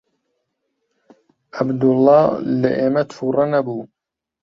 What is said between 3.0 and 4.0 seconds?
تووڕە نەبوو.